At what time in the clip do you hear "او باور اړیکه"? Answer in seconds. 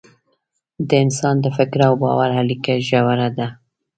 1.87-2.73